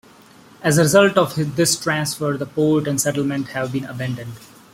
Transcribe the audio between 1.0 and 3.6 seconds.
of this transfer, the port and settlement